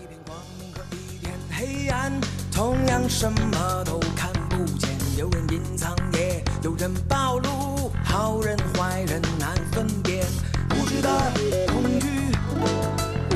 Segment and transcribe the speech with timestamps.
[0.00, 2.10] 一片光明和一片黑暗，
[2.50, 4.88] 同样什么都看不见。
[5.18, 7.92] 有人隐藏，也有人暴露。
[8.02, 10.24] 好人坏人难分辨。
[10.70, 11.10] 无知的
[11.66, 12.08] 恐惧，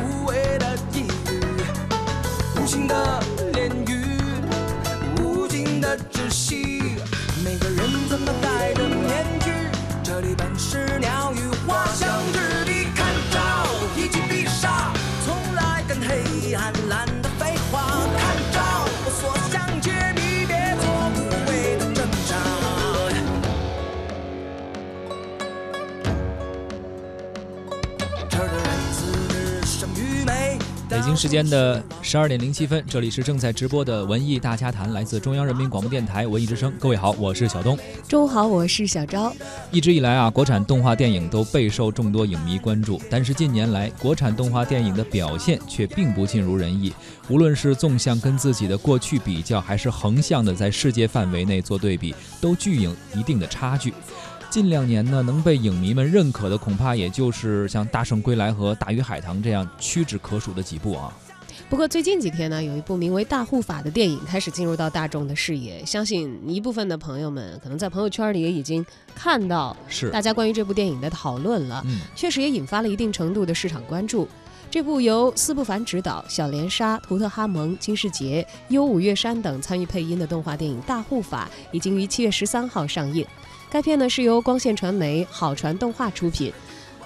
[0.00, 1.42] 无谓的抑郁，
[2.58, 3.22] 无情的
[3.52, 4.16] 炼狱，
[5.20, 6.96] 无尽的窒息。
[7.44, 9.50] 每个人怎么戴着面具？
[10.02, 11.43] 这里本是鸟语
[30.94, 36.72] 北京时间的十二点零七分，这里是正在直播的文艺大家谈，来自中央人民广播电台文艺之声。
[36.78, 37.76] 各位好，我是小东。
[38.06, 39.34] 中午好，我是小昭。
[39.72, 46.94] 一直以来啊，国产动画电影都备受众多影迷关注，但是近年来，国产动画电影的表现却并不尽如人意。
[47.28, 53.92] 无论是纵向跟自己的过去比较，还是横向的在世界范围内做对比，都具有一定的差距。
[54.54, 61.12] 近两年呢，能被影迷们认可的，恐怕也就是像《大圣归来》和《大鱼海棠》这样屈指可数的几部啊。
[61.68, 74.28] 不过最近几天呢，有一部名为《大护法》的电影开始进入到大众的视野，相信一部分的朋友们可能在朋友圈里也已经看到是大家关于这部电影的讨论了，嗯，确实也引发了一定程度的市场关注。
[74.70, 83.26] 这部由斯不凡执导、小莲莎、图特哈蒙、金世杰、优五月山等参与配音的动画电影《大护法》已经于七月十三号上映。
[83.74, 86.52] 该片呢是由光线传媒、好传动画出品。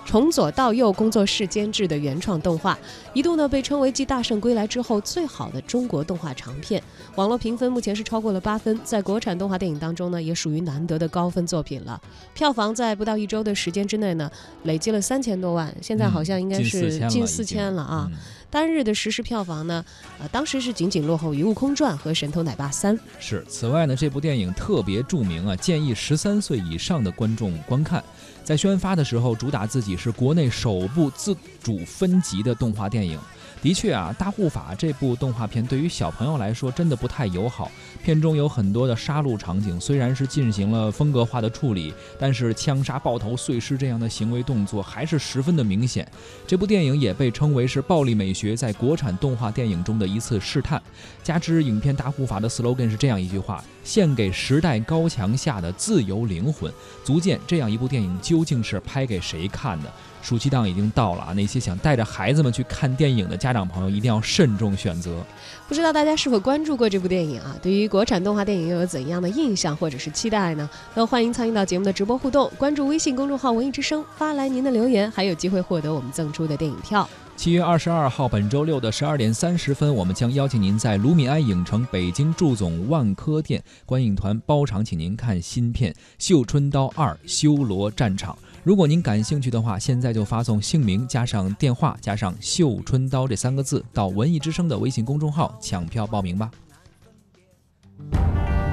[0.09, 2.79] 从左到右工作室监制的原创动画，
[3.13, 6.83] 一度呢被称为继《大圣归来》之后最好的中国动画长片。
[7.17, 12.01] 网络评分目前是超过了八分，在国产动画电影当中呢，也属于难得的高分作品了。
[12.33, 14.31] 票房在不到一周的时间之内呢，
[14.63, 18.09] 累积了三千多万，现在好像应该是近四千了啊。
[18.11, 18.19] 嗯
[18.51, 19.85] 单日的实时票房呢，
[20.19, 22.97] 呃，当时是仅仅落后于《悟空传》和《神偷奶爸三》。
[23.21, 28.03] 是，此外呢，这部电影特别著名啊，建议十三岁以上的观众观看。
[28.49, 33.21] 在宣发的时候，主打自己是国内首部自主分级的动画电影。
[33.61, 37.71] 的确啊，《大护法》这部动画片对于小朋友来说真的不太友好。
[38.05, 46.07] 片中有很多的杀戮场景，虽然是进行了风格化的处理，但是枪杀、爆头、碎尸这样的行为动作还是十分的明显。
[46.47, 50.81] 这部电影也被称为是暴力美学在国产动画电影中的一次试探。
[51.23, 56.73] 加之影片《大护法》的 slogan 是这样一句话：“献给时代高墙下的自由灵魂”，
[57.05, 59.93] 足见这样一部电影究竟是拍给谁看的。
[60.23, 65.25] 暑期档已经到了啊，那些想带着孩子们去看电影的家长朋友一定要慎重选择。
[65.67, 67.57] 不知道大家是否关注过这部电影啊？
[67.63, 70.69] 对于国产动画电影又有怎样的印象或者是期待呢？
[70.95, 77.09] 都欢迎参与到节目的直播互动，关注微信公众号“文艺之声”，发来您的留言，还有机会获得我们赠出的电影票。
[77.39, 88.35] 七月二十二号，本周六的十二点三十分，我们将邀请您在卢米埃影城北京驻总万科店观影团包场，请您看新片《绣春刀二：修罗战场》。
[88.65, 96.51] 如果您感兴趣的话，现在就发送姓名加上电话加上“绣春刀”这三个字到文艺之声的微信公众号抢票报名吧。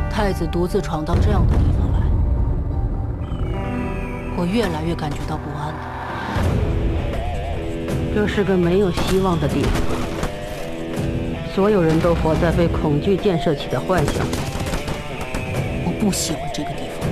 [0.10, 2.00] 太子独自闯到这样的地方来，
[4.36, 5.95] 我越来越感觉到不安了。
[8.16, 9.72] 这是个没有希望的地方，
[11.54, 14.26] 所有人都活在被恐惧建设起的幻想。
[15.84, 17.06] 我不喜欢这个地方，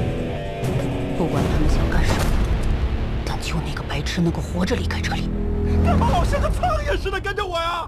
[1.18, 2.19] 不管他们想干什么，
[3.25, 5.30] 但就那个白痴能够活着离开这里。
[5.84, 7.86] 干嘛老像个苍蝇似的跟着我呀？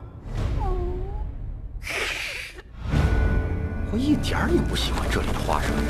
[3.94, 5.86] 我一点儿也不喜欢这里的花生人，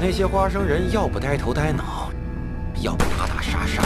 [0.00, 2.12] 那些花生人要不呆头呆脑，
[2.80, 3.82] 要不打打杀杀。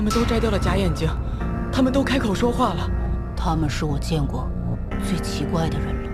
[0.00, 1.10] 他们都摘掉了假眼睛，
[1.70, 2.90] 他们都开口说话了。
[3.36, 4.48] 他们是我见过
[5.06, 6.10] 最奇怪的人了。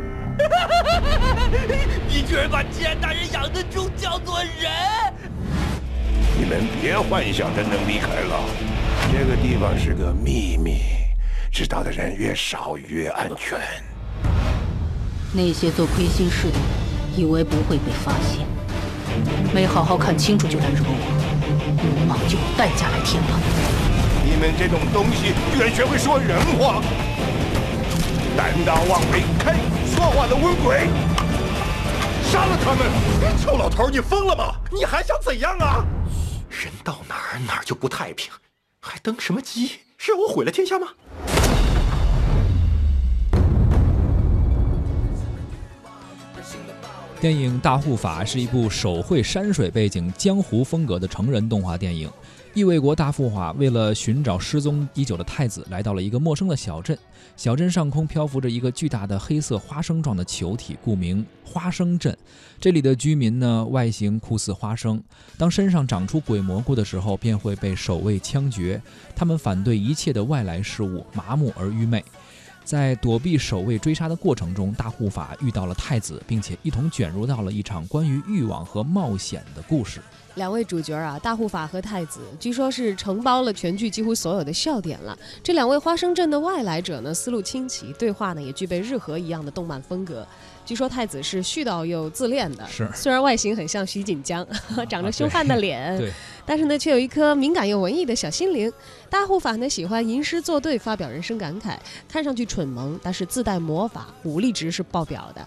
[2.09, 5.15] 你居然把既然大人养的猪叫做人！
[6.37, 8.41] 你们别幻想着能离开了，
[9.13, 10.81] 这个地方是个秘密，
[11.53, 13.57] 知道的人越少越安全。
[15.33, 18.45] 那些做亏心事的人以为不会被发现，
[19.55, 21.26] 没好好看清楚就来惹我，
[21.87, 23.41] 鲁莽就有代价来填了。
[24.25, 26.83] 你们这种东西居然学会说人话，
[28.37, 29.61] 胆大妄为、开口
[29.95, 30.89] 说话的瘟鬼！
[32.25, 32.87] 杀了他们！
[33.43, 34.55] 臭老头，你疯了吗？
[34.73, 35.85] 你还想怎样啊？
[36.51, 38.33] 人到哪儿哪儿就不太平，
[38.81, 39.81] 还登什么基？
[39.97, 40.89] 是要我毁了天下吗？
[47.27, 52.09] 电影《大护法》是一部手绘山水背景、江湖风格的成人动画电影。
[52.55, 56.97] 异卫国大护法为了寻找失踪已久的太子，来到了一个陌生的小镇。
[57.37, 62.17] 小镇上空漂浮着一个巨大的黑色花生状的球体，故名花生镇。
[62.61, 65.03] 这里的居民呢，外形酷似花生，
[65.37, 68.81] 当身上长出鬼蘑菇的时候，便会被守卫枪决。
[69.17, 72.05] 他们反对一切的外来事物，麻木而愚昧。
[72.67, 80.01] 在躲避守卫追杀的过程中，大护法遇到了太子，并且一同卷入到了一场关于欲望和冒险的故事。
[80.37, 85.19] 两位主角啊，大护法和太子，据说是承包了全剧几乎所有的笑点了。
[85.43, 90.27] 这两位花生镇的外来者呢，思路清奇，对话呢也具备日和一样的动漫风格。
[90.65, 94.47] 据说太子是絮叨又自恋的，是虽然外形很像徐锦江，
[94.91, 96.11] 长着凶悍的脸，对，
[96.45, 98.71] 但是呢却有一颗敏感又文艺的小心灵。
[99.09, 101.77] 大护法呢喜欢吟诗作对，发表人生感慨，
[102.09, 105.47] 看上去蠢萌，但是自带魔法，武力值是爆表的。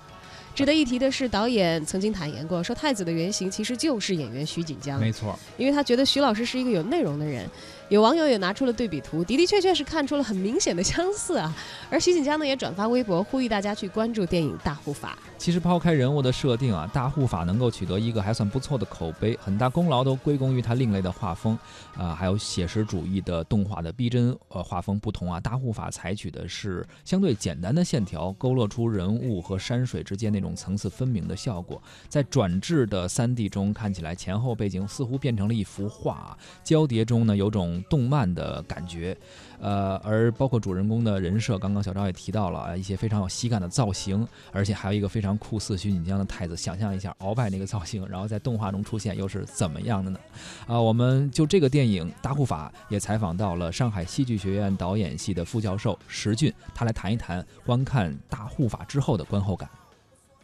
[0.56, 5.00] 值得一提的是，导演曾经坦言过，说太子的原型其实就是演员徐锦江。
[5.00, 7.50] 没错，因为他觉得徐老师是一个有内容的人。
[7.90, 11.52] 有网友也拿出了对比图，的的确确是看出了很明显的相似啊。
[11.90, 15.18] 而徐锦江呢也转发微博呼吁大家去关注电影《大护法》。
[15.40, 21.58] 其实抛开人物的设定啊，《大护法》能够取得一个还算不错的口碑，很大功劳都归功于他另类的画风
[21.98, 37.79] 啊，还有写实主义的动画的逼真呃画风不同啊，《大护法》采取的是相对简单的线条，勾勒出人物和山水之间那种层次分明的效果，在转制的三 D 中看起来前后背景似乎变成了一幅画，交叠中呢有种。
[37.82, 39.16] 动漫的感觉，
[39.60, 46.58] 呃，而包括主人公的人设，刚刚小赵也提到了一些非常有喜感的造型，而且还有一个非常酷似徐锦江的太子。
[46.58, 50.20] 想象一下鳌拜那个造型，然后在动画中出现又是怎么样的呢？
[50.68, 59.70] 啊，我们就这个电影《大护法》也采访到了上海戏剧学院导演系的副教授石俊，他来谈一谈观看《大护法》之后的观后感。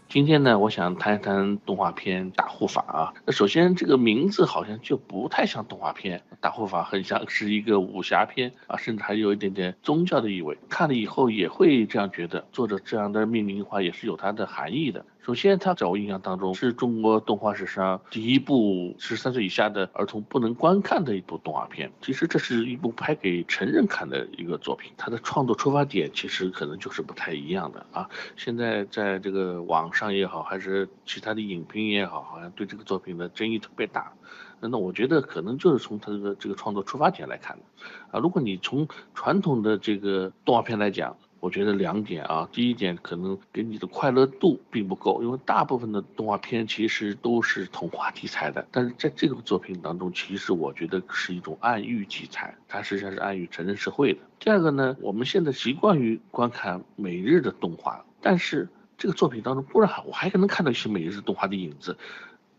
[0.07, 3.13] 今天呢，我想谈一谈动画片《打护法》啊。
[3.25, 10.57] 那首先，这个名字好像就不太像动画片，《打护法》很像是一个武侠片啊，甚至还有一点点宗教的意味。
[10.69, 15.05] 看了以后也会这样觉得，作者这样的命名的话也是有它的含义的。
[15.25, 21.91] 首先，它在我印象当中是中国动画史上第一部十三岁以下的儿童不能观看的一部动画片。
[21.99, 28.07] 其实这是一部拍给成人看的一个作品，它的创作出发点其实可能就是不太一样的啊。
[28.37, 34.13] 现在在这个网上也好，还是其他的影评也好，好像对这个作品的争议特别大。
[34.59, 37.63] 那我觉得可能就是从它的这个创作出发点来看的
[38.11, 38.19] 啊。
[38.19, 54.19] 如果你从传统的这个动画片来讲，我觉得两点啊，第一点可能给你的快乐度并不够，因为大部分的动画片其实都是童话题材的，但是在这个作品当中，其实我觉得是一种暗喻题材，它实际上是暗喻成人社会的。
[54.39, 61.95] 第二个呢，我们现在习惯于观看每日的动画，但是这个作品当中，不然我还可能看到一些每日动画的影子，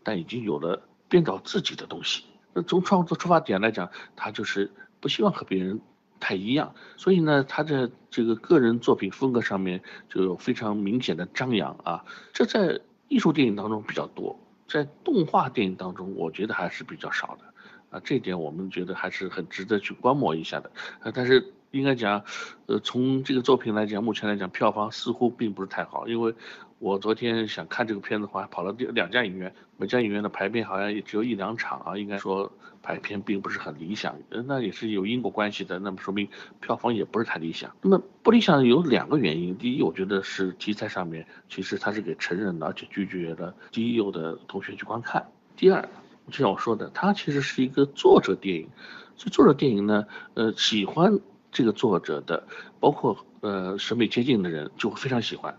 [0.01, 2.23] 但已经有了编导自己的东西。
[2.53, 5.81] 那从创作出发点来讲，他就是不希望和别人。
[6.19, 17.45] 太一样，所以呢，他在这个个人作品风格上面就有非常明显的张扬啊，这在艺术电影当中比较多，在动画电影当中，我觉得还是比较少的。
[17.89, 20.71] 啊，这点我们觉得还是很值得去观摩一下的。
[21.01, 21.53] 啊，但是。
[21.71, 22.23] 应该讲，
[22.65, 26.33] 呃，从这个作品来讲，目前来讲票房似乎并不是太好，因为
[26.79, 32.51] 我昨天想看这个片子的话，跑了两家影院，每家影院的排片好像也只有一两场啊，应该说
[32.83, 34.15] 排片并不是很理想，
[34.45, 36.27] 那也是有因果关系的，那么说明
[36.61, 37.75] 票房也不是太理想。
[37.81, 45.23] 那么不理想有两个原因，第一，我觉得是题材上面其实它是给成人的，而且拒绝了低幼的同学去观看；
[45.55, 45.81] 第二，
[46.29, 48.69] 就像我说的，它其实是一个作者电影，
[49.15, 51.19] 所以作者电影呢，呃，喜欢。
[51.49, 52.45] 这个作者的，
[52.79, 55.57] 包括呃审美接近的人就会非常喜欢，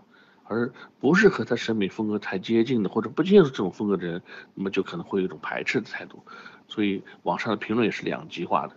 [0.49, 4.21] 而不是和他审美风格太接近的或者不接受这种风格的人，
[4.55, 6.21] 那么就可能会有一种排斥的态度，
[6.67, 8.75] 所以网上的评论也是两极化的。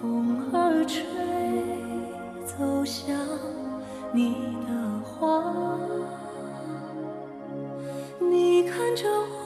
[0.00, 1.02] 风儿吹，
[2.44, 3.16] 走向
[4.12, 5.42] 你的花。
[8.20, 9.37] 你看着我，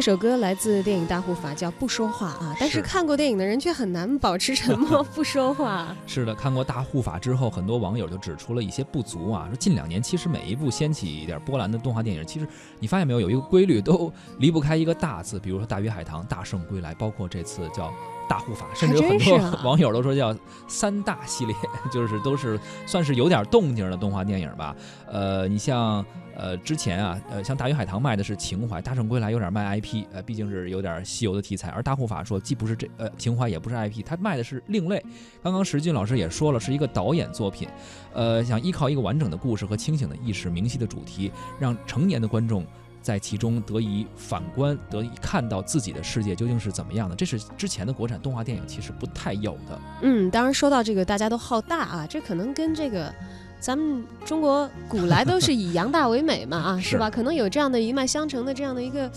[0.00, 5.94] 这首歌来自电影《大护法》，叫《不说话》啊，但是是看过电影的人却很难保持沉默 不说话。
[6.06, 17.88] 是的，看过《大护法》之后，很多网友就指出了一些不足啊，说近两年其实每一部掀起一点波澜的动画电影，其实你发现没有，有一个规律都离不开一个“大”字，比如说《大鱼海棠》《大圣归来》，包括这次叫
[18.26, 20.34] 《大护法》，甚至有很多 网友都说叫
[20.66, 21.54] “三大系列”，
[21.92, 24.74] 就是都是算是有点动静的动画电影吧。
[25.06, 26.02] 呃，你像。
[26.40, 35.04] 呃，之前啊，呃，像《大鱼海棠》卖的是情怀，《大圣归来》有点卖 IP，呃，毕竟是有点西游的题材，而大护法说既不是这呃情怀，也不是 IP，它卖的是另类。
[35.42, 37.68] 刚刚石俊老师也说了，是一个导演作品，
[38.14, 42.64] 呃，想依靠一个完整的故事和清醒的意识、明晰的主题，让成年的观众
[43.02, 47.14] 在其中得以反观，得以看到自己的世界究竟是怎么样的。
[47.14, 49.78] 这是之前的国产动画电影其实不太有的。
[50.00, 53.14] 嗯，当然说到这个，大家都好大啊，这可能跟这个。
[53.60, 57.10] 咱们中国古来都是以扬大为美嘛，啊，是吧？
[57.10, 59.10] 可能有这样的一脉相承的这样的一个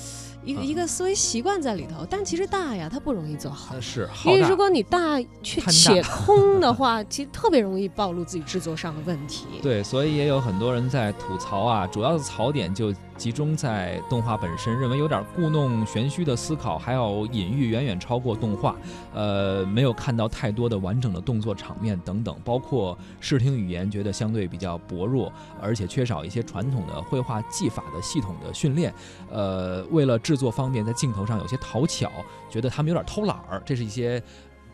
[0.44, 2.06] 一个一个思维习惯在里头。
[2.10, 9.46] 但其实大呀，它不容易做好，呃是，因好大为如果你大却且空的话，其实特别容易暴露自己制作上的问题。
[9.62, 18.76] 对，所以也有很多人在吐槽啊，主要的槽点就集中在动画本身，认为有点故弄玄虚的思考，还有隐喻远远超过动画，
[19.14, 28.94] 呃，没有看到太多的完整的动作场面等等，包括视听语言觉得相对比较薄弱，而且缺少一些传统的绘画技法的系统的训练，
[29.32, 32.12] 呃，为了制作方便，在镜头上有些讨巧，
[32.50, 34.22] 觉得他们有点偷懒儿，这是一些。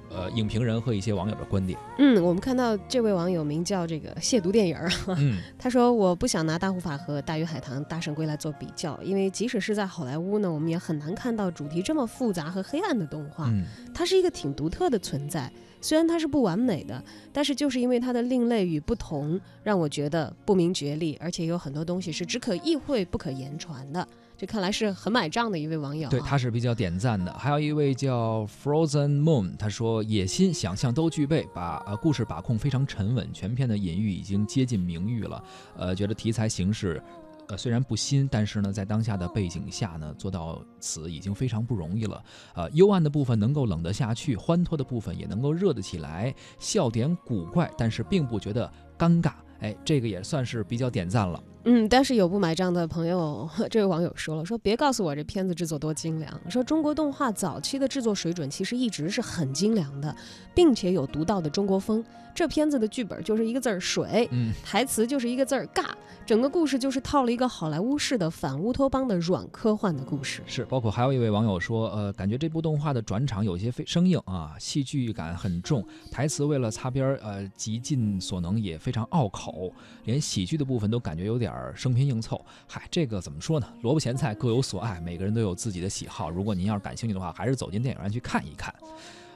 [0.10, 13.46] 呃，影评人和一些网友的观点，嗯，我们看到这位网友名叫这个亵渎电影儿，嗯， 他说我不想拿大护法和大鱼海棠、大圣归来做比较，因为即使是在好莱坞呢，我们也很难看到主题这么复杂和黑暗的动画。
[13.50, 13.64] 嗯，
[13.94, 24.08] 它是一个挺独特的存在，虽然它是不完美的，但是就是因为它的另类与不同，让我觉得不明觉厉，而且有很多东西是只可意会不可言传的。
[24.40, 26.10] 这看来是很买账的一位网友、啊。
[26.12, 27.34] 对，他是比较点赞的。
[27.34, 35.44] 还有一位叫 Frozen Moon，他说野心、想象都具备，把呃故事把控非常沉稳，全片的隐喻已经接近明喻了。
[35.76, 37.04] 呃，觉得题材形式。
[37.50, 42.24] 呃，虽然不新，但是呢，在当下的背景下呢，做到此已经非常不容易了。
[42.54, 49.34] 呃，幽暗的部分能够冷得下去，欢脱的部分也能够热得起来，笑点古怪，但是并不觉得尴尬。
[49.60, 51.42] 哎，这个也算是比较点赞了。
[51.66, 60.16] 嗯，但是有不买账的朋友，这位网友说了，说别告诉我这片子制作多精良，说中国动画早期的制作水准其实一直是很精良的，
[60.56, 62.04] 并且有独到的中国风。
[62.34, 65.84] 这片子的剧本就是一个字儿水，嗯，台词就是一个字儿尬，
[66.30, 70.44] 整个故事就是套了一个好莱坞式的反乌托邦的软科幻的故事。
[70.46, 82.40] 是，包括还有一位网友说，呃，感觉这部动画的转场有些非生硬啊，戏剧感很重，台词为了擦边儿，呃，极尽所能也非常拗口，连喜剧的部分都感觉有点儿生拼硬凑。
[82.68, 83.66] 嗨，这个怎么说呢？
[83.82, 86.30] 萝卜咸菜各有所爱，每个人都有自己的喜好。
[86.30, 88.72] 如果您要是感兴趣的话，还是走进电影院去看一看。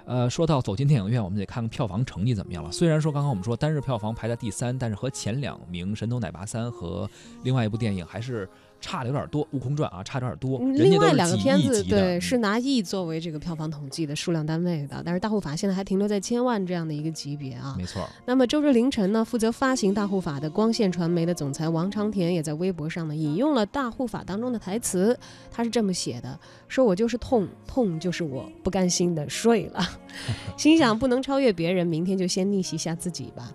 [0.06, 2.72] 呃，说到走进电影院，我们得看看票房成绩怎么样了。
[2.72, 7.10] 虽然说刚刚我们说单日票房排在第三，但是和前两名《神偷奶爸三》和
[7.44, 8.48] 另外一部电影还是
[8.84, 10.60] 差的有点多，《悟空传》啊差的有点多。
[10.74, 17.76] 另外两个片子对是拿亿作为这个票房统计的数量单位的，但是大护法现在还停留在千万这样的一个级别啊。
[17.78, 25.18] 没错，那么周日凌晨呢，负责发行大护法的光线传媒的总裁王长田也在微博上呢引用了大护法当中的台词，
[25.50, 26.38] 他是这么写的：
[26.68, 29.82] 说我就是痛，痛就是我不甘心的睡了，
[30.58, 33.50] 心想不能超越别人，明天就先逆袭下自己吧。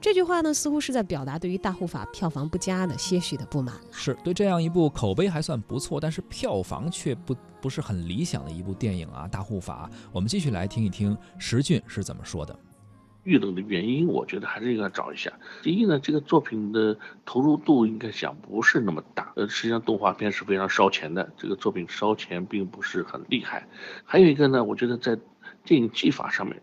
[0.00, 3.74] 这句话呢，似乎是在表达对于大护法票房不佳的些许的不满。
[3.90, 9.90] 是对这样一部口碑还算不错，但是票房却不不是很理想的一部电影啊，《大护法》。
[10.12, 12.56] 我们继续来听一听石俊是怎么说的。
[13.24, 15.30] 遇冷的原因，我觉得还是应该找一下。
[15.62, 23.66] 第一呢，这个作品的投入度应该讲不是那么大，呃，实际上动画片是非常烧钱的，这个作品烧钱并不是很厉害。
[24.04, 25.18] 还有一个呢，我觉得在
[25.68, 26.62] 电影技法上面，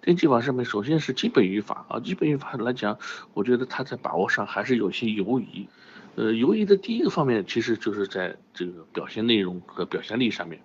[0.00, 2.96] 电影技法上面，首先是基本语法啊，基本语法来讲，
[3.34, 5.66] 我觉得它在把握上还是有些犹疑。
[6.14, 10.60] 呃，犹疑的第一个方面，其实就是在这个表现内容和表现力上面。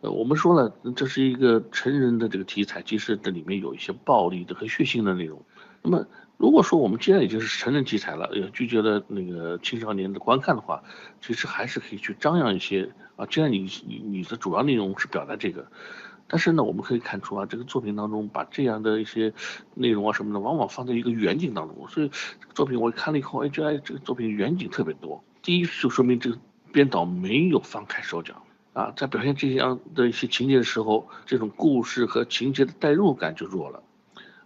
[0.00, 5.44] 呃，我们说了，这是一个成人的这个题材，其实这里面有一些暴力的和血腥的内容。
[5.82, 10.84] 那么，如果说我们既然已经是成人题材了，也拒绝了那个青少年的观看的话，
[11.20, 13.26] 其实还是可以去张扬一些啊。
[13.26, 15.66] 既然你你你的主要内容是表达这个，
[16.26, 19.32] 但是呢，我们可以看出啊，这个作品当中把这样的一些
[19.74, 21.86] 内容啊什么的，往往放在一个远景当中。
[21.88, 25.22] 所以这个作品我看了以后，哎，觉得这个作品远景特别多。
[25.42, 26.38] 第一就说明这个
[26.72, 28.42] 编导没有放开手脚。
[28.72, 33.84] 啊，在表现这样的一些情节的时候，这种故事和情节的代入感就弱了，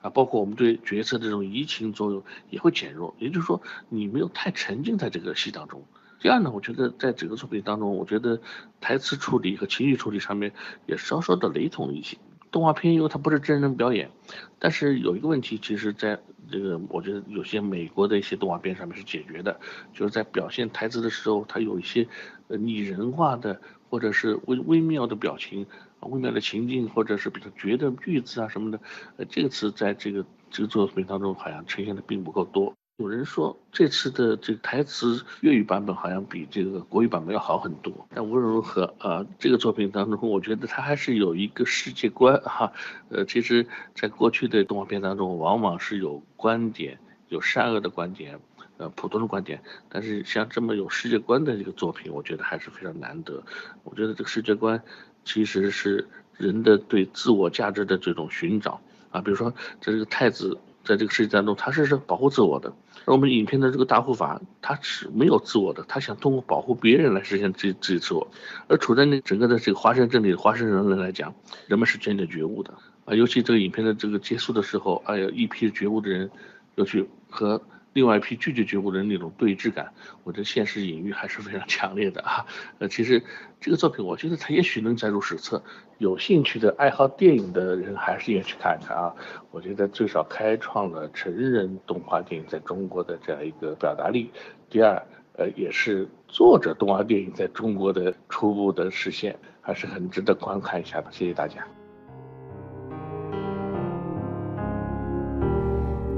[0.03, 3.15] 啊，包括我们对角色这种移情作用也会减弱。
[3.19, 5.83] 也就是说，你没有太沉浸在这个戏当中，
[6.21, 8.41] 第二呢，我觉得在整个作品当中，我觉得
[8.81, 10.53] 台词处理和情绪处理上面
[10.87, 12.17] 也稍稍的雷同一些。
[12.51, 14.11] 动画片因为它不是真人表演，
[14.59, 16.19] 但是有一个问题，其实在
[16.51, 19.61] 这个我觉得有些美国的一些动画片上面是解决的，
[19.93, 22.09] 就是在表现台词的时候，它有一些
[22.49, 23.61] 呃拟人化的
[23.91, 25.67] 或者是微微妙的表情、
[26.01, 28.81] 微妙的情境，或者是比较绝的句子啊什么的，
[29.19, 32.75] 呃这个词在这个这个作品当中好像呈现的并不够多。
[32.99, 42.73] 有人说这次的这个台词粤语版本好像比这个国语版本要好很多，但无论如何啊，这个作品当中，我觉得它还是有一个世界观哈。
[43.11, 43.65] 呃，其实，
[43.95, 48.41] 在过去的动画片当中，往往是有观点，有善恶的观点，
[48.79, 53.41] 呃，普通的观点，但是像这么有世界观的这个作品，我觉得还是非常难得。
[53.85, 54.83] 我觉得这个世界观
[55.25, 58.81] 其实是人的对自我价值的这种寻找
[59.13, 60.59] 啊，比如说在这个太子。
[60.89, 62.73] 在这个世界当中，他是是保护自我的。
[63.05, 68.27] 而我们影片的这个大护法，他是没有自我的，他想通过保护别人来实现自己自己自我。
[68.69, 71.35] 而处在那整个的这个华山镇里的华山人来讲，
[71.67, 72.73] 人们是真的觉悟的
[73.05, 73.15] 啊。
[73.15, 76.31] 尤其这个影片的这个结束的时候，哎呀，一批觉悟的人
[76.77, 77.61] 要去和。
[77.99, 82.47] 另外一批拒绝觉悟的那种对峙感，我觉得现实隐喻还是非常强烈的啊。
[82.79, 83.21] 呃，其实
[83.61, 85.61] 这个作品，我觉得它也许能载入史册。
[85.99, 89.13] 有兴趣的爱好电影的人，还是应该去看看啊。
[89.51, 94.31] 我觉得最少开创了成人动画电影在中国的这样一个表达力。
[94.71, 95.03] 第二，
[95.33, 101.09] 呃，也是作者动画电影在中国的初步的实现，还是很值得观看一下的。
[101.11, 101.67] 谢谢大家。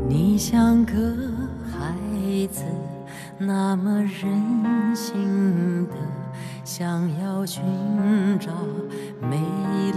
[0.07, 1.40] 你像个。
[1.71, 2.65] 孩子
[3.39, 5.95] 那么任性的
[6.65, 7.63] 想要寻
[8.39, 8.51] 找
[9.21, 9.39] 美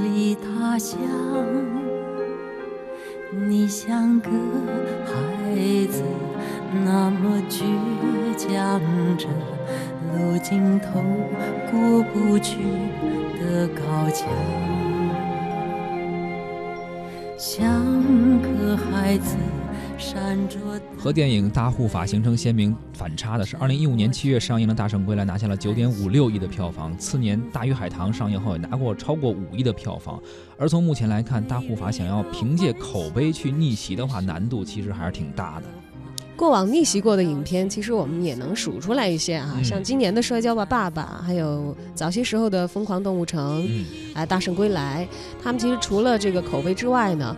[0.02, 0.98] 丽他乡，
[3.48, 4.30] 你像个
[5.06, 5.56] 孩
[5.88, 6.04] 子
[6.86, 7.64] 那么倔
[8.38, 8.80] 强
[9.18, 9.28] 着
[10.14, 11.02] 路尽头
[11.72, 12.58] 过不去
[13.40, 14.30] 的高墙，
[17.38, 17.84] 像
[18.42, 19.36] 个孩子。
[20.98, 30.22] 和电影《大护法》形成鲜明反差的是，二零一五年七月上映的《大圣归来》拿下了九点五六亿的票房，次年《大鱼海棠》上映后也拿过超过五亿的票房。
[30.58, 35.66] 而从目前来看，《大护法》想要凭借口碑去逆袭的话，难度其实还是挺大的。
[36.36, 43.64] 过往逆袭过的影片，其实我们也能数出来一些啊，像今年的《摔跤吧，爸爸》，还有早些时候的《疯狂动物城》，
[44.14, 45.08] 啊，《大圣归来》，
[45.44, 47.36] 他们其实除了这个口碑之外呢。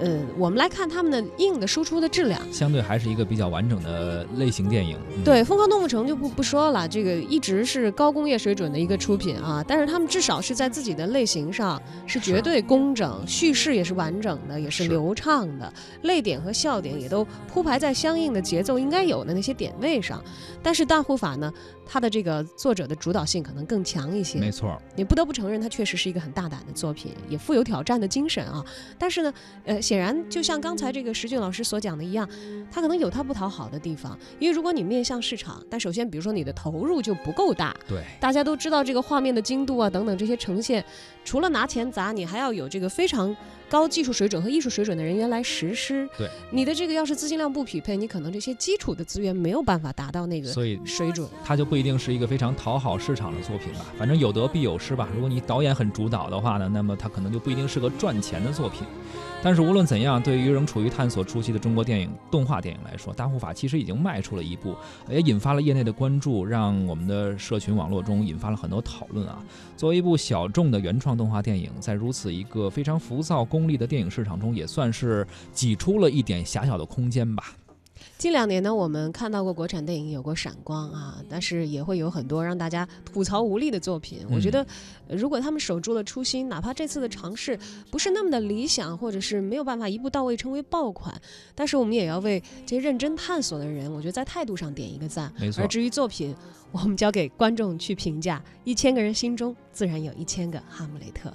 [0.00, 4.96] 呃，我们来看他们的硬的输出的质量，相对还是一个比较完整的类型电影。
[5.24, 9.64] 对，《疯狂动物城》就不不说了，这个一直是高工业水准的一个出品啊。
[9.66, 20.22] 但是他们至少是在自己的类型上是绝对工整，叙事也是完整的，也是流畅的，泪点和笑点也都铺排在相应的节奏应该有的那些点位上。
[20.62, 21.52] 但是大护法呢，
[21.88, 24.38] 他的这个作者的主导性可能更强一些。
[24.38, 28.64] 没错，你不得不承认，他确实是一个很大胆的作品，也富有挑战的精神啊。
[28.96, 29.82] 但是呢，呃。
[29.88, 32.28] 显然，就像刚才这个石俊老师所讲的一样，
[32.70, 34.18] 他可能有他不讨好的地方。
[34.38, 37.74] 因为如果你面向市场，但首先，比如说你的投入就不够大。
[37.88, 40.84] 对，大家都知道这个画面的精度啊等等这些呈现，
[41.24, 43.34] 除了拿钱砸，你还要有这个非常。
[43.68, 50.52] 高技术水准和艺术水准的人员来实施，对你的这个要是资金量不匹配，你可能这些基础的资源没有办法达到那个
[50.84, 53.86] 水准，它就不一定是一个非常讨好市场的作品吧。
[53.98, 55.08] 反正有得必有失吧。
[55.14, 58.82] 如果你导演很主导的话呢，那么它可能就不一定是个赚钱的作品。
[59.40, 64.74] 但是无论怎样，对于仍处于探索初期的中国电影动画电影来说，《大护法》其实已经迈出了一步，
[65.08, 69.38] 也引发了业内的关注，让我们的社群网络中引发了很多讨论啊。
[69.76, 73.44] 作为一部小众的原创动画电影，在如此一个非常浮躁。
[73.44, 77.54] 功利的电影市场中，也算是挤出了一点狭小的空间吧。
[78.16, 84.26] 近两年呢，我们看到过国产电影有过闪光啊，但是也会有很多让大家吐槽无力的作品。
[84.30, 84.66] 我觉得，
[85.08, 87.58] 如果他们守住了初心，哪怕这次的尝试
[87.90, 91.14] 不是那么的理想，或者是没有办法一步到位成为爆款，
[91.54, 95.32] 但是我们也要为这些认真探索的人，我觉得在态度上点一个赞。
[95.38, 95.62] 没错。
[95.62, 96.34] 而至于作品，
[96.72, 98.42] 我们交给观众去评价。
[98.64, 101.32] 一千个人心中，自然有一千个哈姆雷特。